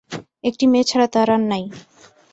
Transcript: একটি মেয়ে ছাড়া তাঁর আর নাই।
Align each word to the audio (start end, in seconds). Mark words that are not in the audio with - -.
একটি 0.43 0.65
মেয়ে 0.67 0.87
ছাড়া 0.89 1.07
তাঁর 1.13 1.27
আর 1.35 1.41
নাই। 1.51 1.63